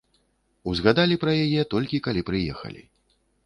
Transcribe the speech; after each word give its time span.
Узгадалі 0.71 1.19
пра 1.25 1.31
яе, 1.45 1.61
толькі 1.77 2.03
калі 2.11 2.21
прыехалі. 2.33 2.87